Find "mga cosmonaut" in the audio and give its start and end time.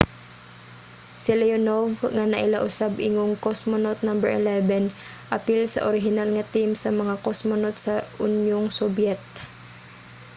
6.99-7.75